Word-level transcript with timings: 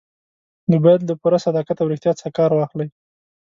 نو 0.69 0.75
باید 0.85 1.01
له 1.09 1.13
پوره 1.21 1.37
صداقت 1.45 1.77
او 1.79 1.89
ریښتیا 1.91 2.13
څخه 2.19 2.35
کار 2.37 2.51
واخلئ. 2.53 2.87